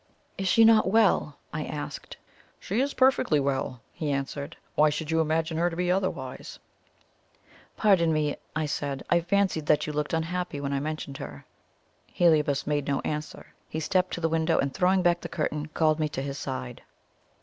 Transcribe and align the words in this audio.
"Is 0.35 0.47
she 0.47 0.65
not 0.65 0.89
well?" 0.89 1.37
I 1.53 1.63
asked. 1.63 2.17
"She 2.59 2.79
is 2.81 2.95
perfectly 2.95 3.39
well," 3.39 3.81
he 3.93 4.09
answered. 4.11 4.57
"Why 4.73 4.89
should 4.89 5.11
you 5.11 5.21
imagine 5.21 5.57
her 5.59 5.69
to 5.69 5.75
be 5.75 5.91
otherwise?" 5.91 6.57
"Pardon 7.77 8.11
me," 8.11 8.35
I 8.55 8.65
said; 8.65 9.03
"I 9.11 9.21
fancied 9.21 9.67
that 9.67 9.85
you 9.85 9.93
looked 9.93 10.13
unhappy 10.13 10.59
when 10.59 10.73
I 10.73 10.79
mentioned 10.79 11.17
her." 11.19 11.45
Heliobas 12.07 12.65
made 12.65 12.87
no 12.87 12.99
answer. 13.01 13.53
He 13.69 13.79
stepped 13.79 14.15
to 14.15 14.21
the 14.21 14.27
window, 14.27 14.57
and 14.57 14.73
throwing 14.73 15.03
back 15.03 15.21
the 15.21 15.29
curtain, 15.29 15.67
called 15.67 15.99
me 15.99 16.09
to 16.09 16.21
his 16.23 16.39
side. 16.39 16.81